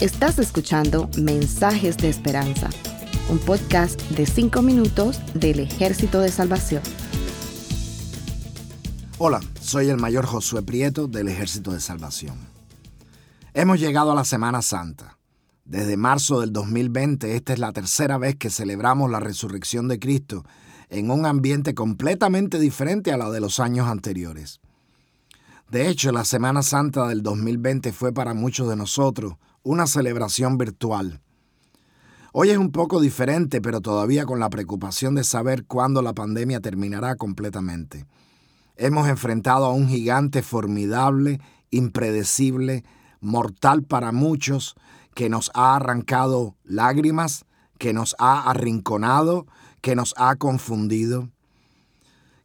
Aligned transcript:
Estás 0.00 0.38
escuchando 0.40 1.08
Mensajes 1.16 1.96
de 1.96 2.08
Esperanza, 2.08 2.68
un 3.30 3.38
podcast 3.38 4.00
de 4.10 4.26
5 4.26 4.60
minutos 4.62 5.20
del 5.34 5.60
Ejército 5.60 6.20
de 6.20 6.28
Salvación. 6.28 6.82
Hola, 9.18 9.40
soy 9.60 9.88
el 9.90 9.98
mayor 9.98 10.26
Josué 10.26 10.62
Prieto 10.62 11.06
del 11.06 11.28
Ejército 11.28 11.70
de 11.70 11.80
Salvación. 11.80 12.36
Hemos 13.54 13.78
llegado 13.78 14.10
a 14.10 14.16
la 14.16 14.24
Semana 14.24 14.60
Santa. 14.62 15.18
Desde 15.64 15.96
marzo 15.96 16.40
del 16.40 16.52
2020, 16.52 17.36
esta 17.36 17.52
es 17.52 17.60
la 17.60 17.72
tercera 17.72 18.18
vez 18.18 18.34
que 18.34 18.50
celebramos 18.50 19.08
la 19.08 19.20
resurrección 19.20 19.86
de 19.86 20.00
Cristo 20.00 20.44
en 20.88 21.10
un 21.12 21.26
ambiente 21.26 21.74
completamente 21.74 22.58
diferente 22.58 23.12
a 23.12 23.16
la 23.16 23.30
de 23.30 23.40
los 23.40 23.60
años 23.60 23.86
anteriores. 23.86 24.60
De 25.72 25.88
hecho, 25.88 26.12
la 26.12 26.26
Semana 26.26 26.62
Santa 26.62 27.08
del 27.08 27.22
2020 27.22 27.94
fue 27.94 28.12
para 28.12 28.34
muchos 28.34 28.68
de 28.68 28.76
nosotros 28.76 29.36
una 29.62 29.86
celebración 29.86 30.58
virtual. 30.58 31.22
Hoy 32.34 32.50
es 32.50 32.58
un 32.58 32.72
poco 32.72 33.00
diferente, 33.00 33.62
pero 33.62 33.80
todavía 33.80 34.26
con 34.26 34.38
la 34.38 34.50
preocupación 34.50 35.14
de 35.14 35.24
saber 35.24 35.64
cuándo 35.64 36.02
la 36.02 36.12
pandemia 36.12 36.60
terminará 36.60 37.16
completamente. 37.16 38.04
Hemos 38.76 39.08
enfrentado 39.08 39.64
a 39.64 39.72
un 39.72 39.88
gigante 39.88 40.42
formidable, 40.42 41.40
impredecible, 41.70 42.84
mortal 43.22 43.82
para 43.82 44.12
muchos, 44.12 44.74
que 45.14 45.30
nos 45.30 45.50
ha 45.54 45.74
arrancado 45.76 46.54
lágrimas, 46.64 47.46
que 47.78 47.94
nos 47.94 48.14
ha 48.18 48.42
arrinconado, 48.50 49.46
que 49.80 49.96
nos 49.96 50.12
ha 50.18 50.36
confundido. 50.36 51.30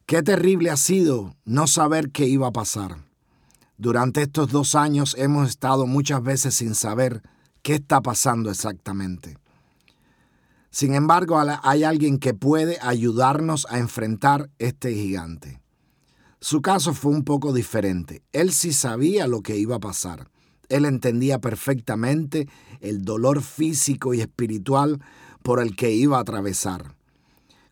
Qué 0.06 0.24
terrible 0.24 0.70
ha 0.70 0.78
sido 0.78 1.36
no 1.44 1.68
saber 1.68 2.12
qué 2.12 2.26
iba 2.26 2.48
a 2.48 2.54
pasar. 2.54 3.07
Durante 3.78 4.24
estos 4.24 4.52
dos 4.52 4.74
años 4.74 5.16
hemos 5.20 5.50
estado 5.50 5.86
muchas 5.86 6.24
veces 6.24 6.56
sin 6.56 6.74
saber 6.74 7.22
qué 7.62 7.76
está 7.76 8.02
pasando 8.02 8.50
exactamente. 8.50 9.38
Sin 10.72 10.96
embargo, 10.96 11.40
hay 11.64 11.84
alguien 11.84 12.18
que 12.18 12.34
puede 12.34 12.80
ayudarnos 12.82 13.68
a 13.70 13.78
enfrentar 13.78 14.50
este 14.58 14.94
gigante. 14.94 15.62
Su 16.40 16.62
caso 16.62 16.96
fue 16.96 17.12
un 17.12 17.24
poco 17.24 17.54
diferente. 17.54 18.24
Él 18.32 18.52
sí 18.52 18.74
sabía 18.74 19.28
lo 19.28 19.42
que 19.42 19.58
iba 19.58 19.76
a 19.76 19.80
pasar. 19.80 20.30
Él 20.70 20.86
entendía 20.86 21.40
perfectamente 21.40 22.50
el 22.80 23.04
dolor 23.04 23.44
físico 23.44 24.14
y 24.14 24.22
espiritual 24.22 25.02
por 25.44 25.62
el 25.62 25.76
que 25.76 25.92
iba 25.92 26.18
a 26.18 26.22
atravesar. 26.22 26.96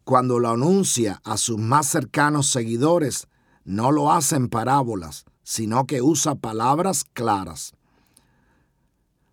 Cuando 0.03 0.39
lo 0.39 0.49
anuncia 0.49 1.19
a 1.23 1.37
sus 1.37 1.57
más 1.57 1.87
cercanos 1.87 2.47
seguidores, 2.47 3.27
no 3.63 3.91
lo 3.91 4.11
hace 4.11 4.35
en 4.35 4.49
parábolas, 4.49 5.25
sino 5.45 5.85
que 5.85 6.01
usa 6.01 6.33
palabras 6.33 7.05
claras. 7.13 7.73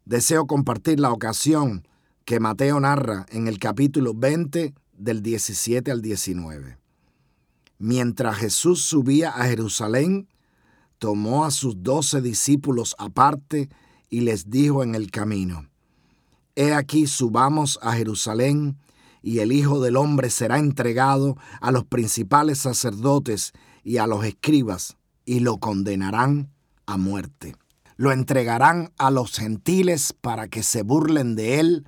Deseo 0.05 0.46
compartir 0.46 1.00
la 1.00 1.10
ocasión 1.10 1.88
que 2.27 2.38
Mateo 2.38 2.78
narra 2.78 3.24
en 3.30 3.48
el 3.48 3.58
capítulo 3.58 4.12
20 4.14 4.74
del 4.92 5.22
17 5.22 5.90
al 5.90 6.02
19. 6.02 6.78
Mientras 7.78 8.36
Jesús 8.36 8.83
subía 8.83 9.30
a 9.30 9.46
Jerusalén, 9.46 10.28
tomó 10.98 11.46
a 11.46 11.50
sus 11.50 11.83
doce 11.83 12.20
discípulos 12.20 12.94
aparte 12.98 13.70
y 14.10 14.20
les 14.20 14.50
dijo 14.50 14.83
en 14.83 14.94
el 14.94 15.10
camino, 15.10 15.66
He 16.55 16.74
aquí 16.74 17.06
subamos 17.06 17.78
a 17.80 17.94
Jerusalén, 17.94 18.77
y 19.22 19.38
el 19.38 19.50
Hijo 19.50 19.80
del 19.80 19.96
Hombre 19.96 20.28
será 20.28 20.58
entregado 20.58 21.38
a 21.60 21.72
los 21.72 21.84
principales 21.84 22.58
sacerdotes 22.58 23.52
y 23.83 23.96
a 23.96 24.06
los 24.06 24.24
escribas, 24.24 24.98
y 25.24 25.40
lo 25.40 25.58
condenarán 25.58 26.50
a 26.86 26.96
muerte. 26.96 27.54
Lo 27.96 28.12
entregarán 28.12 28.92
a 28.98 29.10
los 29.10 29.32
gentiles 29.32 30.12
para 30.12 30.48
que 30.48 30.62
se 30.62 30.82
burlen 30.82 31.36
de 31.36 31.60
él, 31.60 31.86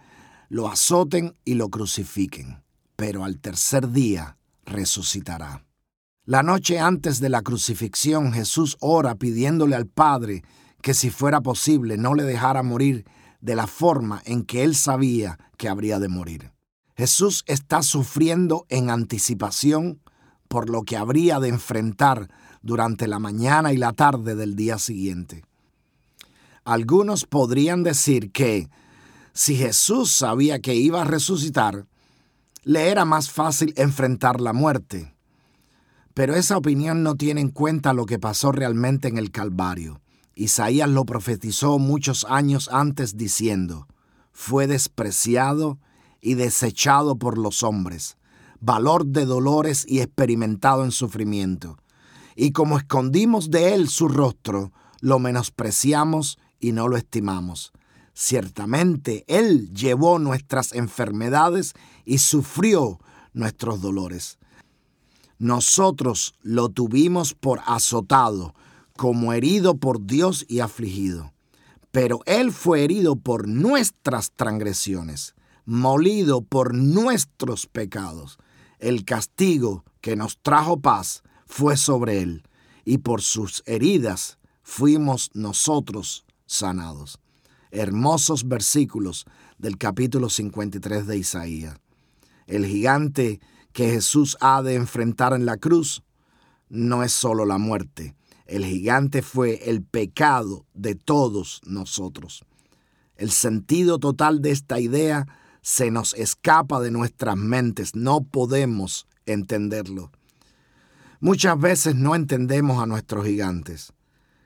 lo 0.48 0.68
azoten 0.68 1.36
y 1.44 1.54
lo 1.54 1.70
crucifiquen, 1.70 2.62
pero 2.96 3.24
al 3.24 3.40
tercer 3.40 3.90
día 3.90 4.36
resucitará. 4.64 5.64
La 6.26 6.42
noche 6.42 6.78
antes 6.78 7.20
de 7.20 7.28
la 7.28 7.42
crucifixión 7.42 8.32
Jesús 8.32 8.76
ora 8.80 9.14
pidiéndole 9.16 9.76
al 9.76 9.86
Padre 9.86 10.42
que 10.80 10.94
si 10.94 11.10
fuera 11.10 11.40
posible 11.40 11.96
no 11.96 12.14
le 12.14 12.22
dejara 12.22 12.62
morir 12.62 13.04
de 13.40 13.56
la 13.56 13.66
forma 13.66 14.22
en 14.24 14.44
que 14.44 14.64
él 14.64 14.74
sabía 14.74 15.38
que 15.58 15.68
habría 15.68 15.98
de 15.98 16.08
morir. 16.08 16.52
Jesús 16.96 17.44
está 17.46 17.82
sufriendo 17.82 18.66
en 18.68 18.88
anticipación 18.88 20.00
por 20.48 20.70
lo 20.70 20.82
que 20.82 20.96
habría 20.96 21.40
de 21.40 21.48
enfrentar 21.48 22.28
durante 22.62 23.06
la 23.08 23.18
mañana 23.18 23.72
y 23.72 23.76
la 23.76 23.92
tarde 23.92 24.34
del 24.34 24.56
día 24.56 24.78
siguiente. 24.78 25.44
Algunos 26.64 27.24
podrían 27.26 27.82
decir 27.82 28.32
que 28.32 28.68
si 29.32 29.56
Jesús 29.56 30.10
sabía 30.12 30.60
que 30.60 30.74
iba 30.74 31.02
a 31.02 31.04
resucitar, 31.04 31.86
le 32.62 32.90
era 32.90 33.04
más 33.04 33.30
fácil 33.30 33.74
enfrentar 33.76 34.40
la 34.40 34.52
muerte 34.52 35.14
pero 36.14 36.36
esa 36.36 36.56
opinión 36.56 37.02
no 37.02 37.16
tiene 37.16 37.40
en 37.40 37.50
cuenta 37.50 37.92
lo 37.92 38.06
que 38.06 38.20
pasó 38.20 38.52
realmente 38.52 39.08
en 39.08 39.18
el 39.18 39.32
Calvario. 39.32 40.00
Isaías 40.36 40.88
lo 40.88 41.04
profetizó 41.04 41.78
muchos 41.78 42.24
años 42.28 42.70
antes 42.72 43.16
diciendo, 43.16 43.88
fue 44.32 44.66
despreciado 44.66 45.78
y 46.20 46.34
desechado 46.34 47.16
por 47.16 47.36
los 47.36 47.62
hombres, 47.62 48.16
valor 48.64 49.06
de 49.06 49.26
dolores 49.26 49.84
y 49.88 50.00
experimentado 50.00 50.84
en 50.84 50.90
sufrimiento. 50.90 51.76
Y 52.34 52.52
como 52.52 52.78
escondimos 52.78 53.50
de 53.50 53.74
él 53.74 53.88
su 53.88 54.08
rostro, 54.08 54.72
lo 55.00 55.18
menospreciamos 55.18 56.38
y 56.58 56.72
no 56.72 56.88
lo 56.88 56.96
estimamos. 56.96 57.72
Ciertamente 58.14 59.24
Él 59.26 59.74
llevó 59.74 60.20
nuestras 60.20 60.72
enfermedades 60.72 61.74
y 62.04 62.18
sufrió 62.18 63.00
nuestros 63.32 63.80
dolores. 63.80 64.38
Nosotros 65.38 66.34
lo 66.42 66.68
tuvimos 66.68 67.34
por 67.34 67.60
azotado, 67.66 68.54
como 68.96 69.32
herido 69.32 69.76
por 69.76 70.06
Dios 70.06 70.46
y 70.48 70.60
afligido. 70.60 71.32
Pero 71.90 72.20
Él 72.26 72.52
fue 72.52 72.84
herido 72.84 73.16
por 73.16 73.48
nuestras 73.48 74.30
transgresiones, 74.30 75.34
molido 75.66 76.40
por 76.40 76.72
nuestros 76.72 77.66
pecados. 77.66 78.38
El 78.78 79.04
castigo 79.04 79.84
que 80.00 80.16
nos 80.16 80.38
trajo 80.38 80.80
paz 80.80 81.22
fue 81.46 81.76
sobre 81.76 82.22
Él, 82.22 82.42
y 82.84 82.98
por 82.98 83.22
sus 83.22 83.62
heridas 83.66 84.38
fuimos 84.62 85.30
nosotros 85.34 86.24
sanados. 86.46 87.18
Hermosos 87.70 88.46
versículos 88.46 89.26
del 89.58 89.78
capítulo 89.78 90.28
53 90.28 91.06
de 91.06 91.18
Isaías. 91.18 91.78
El 92.46 92.66
gigante 92.66 93.40
que 93.72 93.90
Jesús 93.90 94.36
ha 94.40 94.62
de 94.62 94.74
enfrentar 94.74 95.32
en 95.32 95.46
la 95.46 95.56
cruz 95.56 96.02
no 96.68 97.02
es 97.02 97.12
solo 97.12 97.44
la 97.44 97.58
muerte. 97.58 98.14
El 98.46 98.64
gigante 98.64 99.22
fue 99.22 99.70
el 99.70 99.82
pecado 99.82 100.66
de 100.74 100.94
todos 100.94 101.60
nosotros. 101.64 102.44
El 103.16 103.30
sentido 103.30 103.98
total 103.98 104.42
de 104.42 104.50
esta 104.50 104.80
idea 104.80 105.26
se 105.64 105.90
nos 105.90 106.12
escapa 106.12 106.78
de 106.80 106.90
nuestras 106.90 107.36
mentes. 107.36 107.96
No 107.96 108.22
podemos 108.22 109.06
entenderlo. 109.24 110.12
Muchas 111.20 111.58
veces 111.58 111.94
no 111.94 112.14
entendemos 112.14 112.82
a 112.82 112.86
nuestros 112.86 113.24
gigantes. 113.24 113.94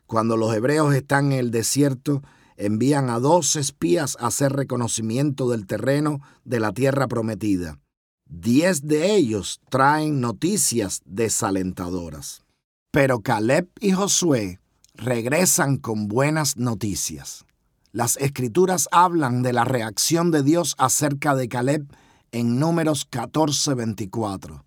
Cuando 0.06 0.36
los 0.36 0.54
hebreos 0.54 0.94
están 0.94 1.32
en 1.32 1.40
el 1.40 1.50
desierto, 1.50 2.22
envían 2.56 3.10
a 3.10 3.18
dos 3.18 3.56
espías 3.56 4.16
a 4.20 4.28
hacer 4.28 4.52
reconocimiento 4.52 5.50
del 5.50 5.66
terreno 5.66 6.20
de 6.44 6.60
la 6.60 6.72
tierra 6.72 7.08
prometida. 7.08 7.80
Diez 8.26 8.86
de 8.86 9.16
ellos 9.16 9.60
traen 9.70 10.20
noticias 10.20 11.02
desalentadoras. 11.04 12.44
Pero 12.92 13.22
Caleb 13.22 13.68
y 13.80 13.90
Josué 13.90 14.60
regresan 14.94 15.78
con 15.78 16.06
buenas 16.06 16.56
noticias. 16.56 17.44
Las 17.92 18.18
escrituras 18.18 18.88
hablan 18.92 19.42
de 19.42 19.54
la 19.54 19.64
reacción 19.64 20.30
de 20.30 20.42
Dios 20.42 20.74
acerca 20.78 21.34
de 21.34 21.48
Caleb 21.48 21.86
en 22.32 22.58
números 22.58 23.08
14:24. 23.10 24.64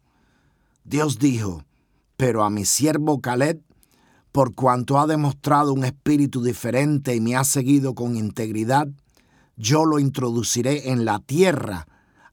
Dios 0.84 1.20
dijo, 1.20 1.64
pero 2.18 2.44
a 2.44 2.50
mi 2.50 2.66
siervo 2.66 3.22
Caleb, 3.22 3.62
por 4.32 4.56
cuanto 4.56 5.00
ha 5.00 5.06
demostrado 5.06 5.72
un 5.74 5.86
espíritu 5.86 6.44
diferente 6.44 7.16
y 7.16 7.22
me 7.22 7.36
ha 7.36 7.44
seguido 7.44 7.94
con 7.94 8.16
integridad, 8.16 8.88
yo 9.56 9.86
lo 9.86 10.00
introduciré 10.00 10.90
en 10.90 11.06
la 11.06 11.20
tierra 11.20 11.88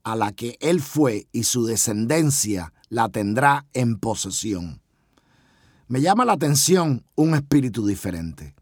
a 0.04 0.16
la 0.16 0.32
que 0.32 0.56
él 0.60 0.80
fue 0.80 1.26
y 1.32 1.44
su 1.44 1.66
descendencia 1.66 2.72
la 2.88 3.10
tendrá 3.10 3.66
en 3.74 3.98
posesión. 3.98 4.80
Me 5.88 6.00
llama 6.00 6.24
la 6.24 6.32
atención 6.32 7.04
un 7.14 7.34
espíritu 7.34 7.86
diferente. 7.86 8.54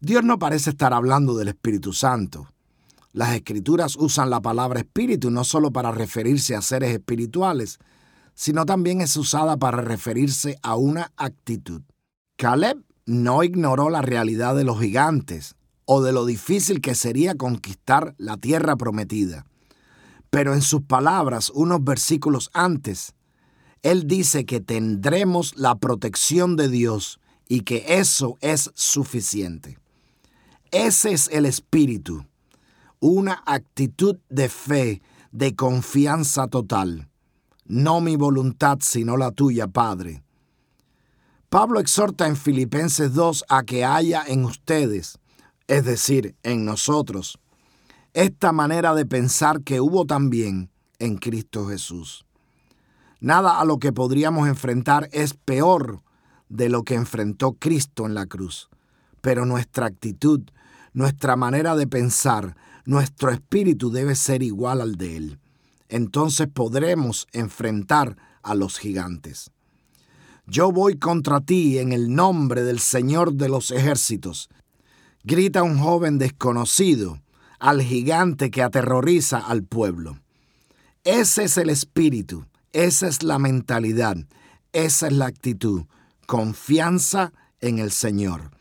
Dios 0.00 0.22
no 0.22 0.38
parece 0.38 0.70
estar 0.70 0.94
hablando 0.94 1.36
del 1.36 1.48
Espíritu 1.48 1.92
Santo. 1.92 2.46
Las 3.12 3.34
escrituras 3.34 3.96
usan 3.96 4.30
la 4.30 4.40
palabra 4.40 4.78
espíritu 4.78 5.28
no 5.32 5.42
solo 5.42 5.72
para 5.72 5.90
referirse 5.90 6.54
a 6.54 6.62
seres 6.62 6.92
espirituales, 6.92 7.80
sino 8.32 8.64
también 8.64 9.00
es 9.00 9.16
usada 9.16 9.56
para 9.56 9.80
referirse 9.80 10.56
a 10.62 10.76
una 10.76 11.10
actitud. 11.16 11.82
Caleb 12.36 12.78
no 13.06 13.42
ignoró 13.42 13.90
la 13.90 14.00
realidad 14.00 14.54
de 14.54 14.62
los 14.62 14.78
gigantes 14.78 15.56
o 15.84 16.00
de 16.00 16.12
lo 16.12 16.26
difícil 16.26 16.80
que 16.80 16.94
sería 16.94 17.34
conquistar 17.34 18.14
la 18.18 18.36
tierra 18.36 18.76
prometida. 18.76 19.46
Pero 20.30 20.54
en 20.54 20.62
sus 20.62 20.82
palabras, 20.82 21.50
unos 21.52 21.82
versículos 21.82 22.50
antes, 22.52 23.14
Él 23.82 24.06
dice 24.06 24.46
que 24.46 24.60
tendremos 24.60 25.56
la 25.56 25.74
protección 25.74 26.54
de 26.54 26.68
Dios 26.68 27.18
y 27.48 27.62
que 27.62 27.84
eso 27.88 28.38
es 28.40 28.70
suficiente. 28.74 29.76
Ese 30.70 31.12
es 31.12 31.28
el 31.32 31.46
espíritu, 31.46 32.26
una 33.00 33.42
actitud 33.46 34.18
de 34.28 34.48
fe, 34.48 35.02
de 35.32 35.54
confianza 35.56 36.48
total. 36.48 37.08
No 37.64 38.00
mi 38.00 38.16
voluntad, 38.16 38.78
sino 38.82 39.16
la 39.16 39.30
tuya, 39.30 39.68
Padre. 39.68 40.22
Pablo 41.48 41.80
exhorta 41.80 42.26
en 42.26 42.36
Filipenses 42.36 43.14
2 43.14 43.44
a 43.48 43.62
que 43.62 43.84
haya 43.84 44.22
en 44.26 44.44
ustedes, 44.44 45.18
es 45.66 45.84
decir, 45.84 46.36
en 46.42 46.66
nosotros, 46.66 47.38
esta 48.12 48.52
manera 48.52 48.94
de 48.94 49.06
pensar 49.06 49.62
que 49.62 49.80
hubo 49.80 50.04
también 50.04 50.70
en 50.98 51.16
Cristo 51.16 51.66
Jesús. 51.66 52.26
Nada 53.20 53.58
a 53.60 53.64
lo 53.64 53.78
que 53.78 53.92
podríamos 53.92 54.48
enfrentar 54.48 55.08
es 55.12 55.32
peor 55.32 56.02
de 56.50 56.68
lo 56.68 56.82
que 56.82 56.94
enfrentó 56.94 57.54
Cristo 57.54 58.04
en 58.04 58.14
la 58.14 58.26
cruz, 58.26 58.68
pero 59.22 59.46
nuestra 59.46 59.86
actitud, 59.86 60.42
nuestra 60.98 61.36
manera 61.36 61.76
de 61.76 61.86
pensar, 61.86 62.56
nuestro 62.84 63.30
espíritu 63.30 63.92
debe 63.92 64.16
ser 64.16 64.42
igual 64.42 64.80
al 64.80 64.96
de 64.96 65.16
Él. 65.16 65.38
Entonces 65.88 66.48
podremos 66.52 67.28
enfrentar 67.30 68.16
a 68.42 68.56
los 68.56 68.80
gigantes. 68.80 69.52
Yo 70.44 70.72
voy 70.72 70.98
contra 70.98 71.40
ti 71.40 71.78
en 71.78 71.92
el 71.92 72.12
nombre 72.12 72.64
del 72.64 72.80
Señor 72.80 73.34
de 73.34 73.48
los 73.48 73.70
ejércitos, 73.70 74.48
grita 75.22 75.62
un 75.62 75.78
joven 75.78 76.18
desconocido 76.18 77.22
al 77.60 77.80
gigante 77.80 78.50
que 78.50 78.64
aterroriza 78.64 79.38
al 79.38 79.62
pueblo. 79.62 80.18
Ese 81.04 81.44
es 81.44 81.58
el 81.58 81.70
espíritu, 81.70 82.44
esa 82.72 83.06
es 83.06 83.22
la 83.22 83.38
mentalidad, 83.38 84.16
esa 84.72 85.06
es 85.06 85.12
la 85.12 85.26
actitud, 85.26 85.84
confianza 86.26 87.32
en 87.60 87.78
el 87.78 87.92
Señor. 87.92 88.57